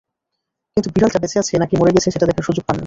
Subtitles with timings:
[0.77, 2.79] কিন্তু বিড়ালটা বেঁচে আছে নাকি মরে গেছে, সেটা দেখার সুযোগ পাননি।